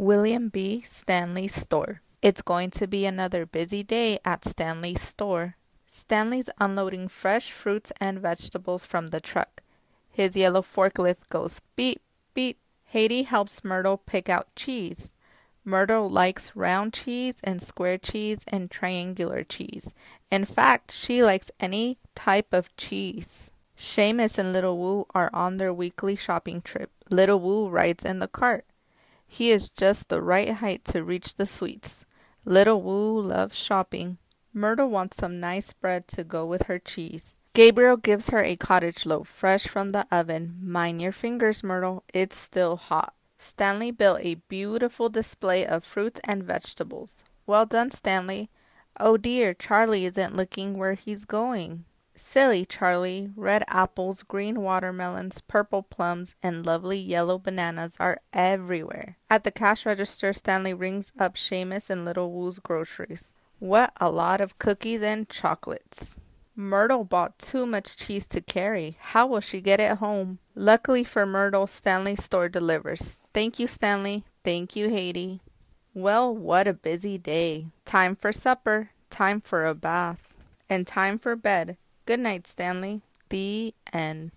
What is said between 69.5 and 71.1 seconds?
get it home? Luckily